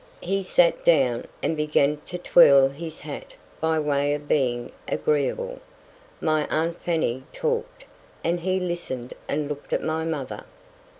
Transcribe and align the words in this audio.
He 0.21 0.41
sat 0.41 0.83
down, 0.83 1.25
and 1.43 1.55
began 1.55 2.01
to 2.07 2.17
twirl 2.17 2.69
his 2.69 3.01
hat 3.01 3.35
by 3.59 3.77
way 3.77 4.15
of 4.15 4.27
being 4.27 4.71
agreeable; 4.87 5.59
my 6.19 6.47
aunt 6.47 6.81
Fanny 6.81 7.21
talked, 7.31 7.85
and 8.23 8.39
he 8.39 8.59
listened 8.59 9.13
and 9.27 9.47
looked 9.47 9.73
at 9.73 9.83
my 9.83 10.03
mother. 10.03 10.43